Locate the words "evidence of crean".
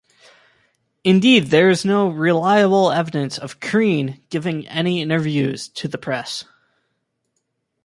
2.91-4.19